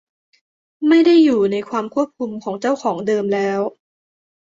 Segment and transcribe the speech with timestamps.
[0.87, 3.59] ไม่ได้อยู่ในความควบคุมของเจ้าของเดิมแล้ว